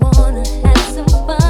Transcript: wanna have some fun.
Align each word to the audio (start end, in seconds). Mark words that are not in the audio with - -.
wanna 0.00 0.46
have 0.64 0.78
some 0.94 1.06
fun. 1.26 1.49